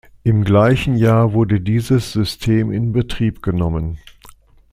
[0.23, 3.99] Im gleichen Jahr wurde dieses System in Betrieb genommen.